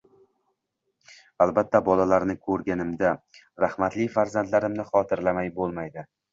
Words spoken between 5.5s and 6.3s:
bo'lmaydi.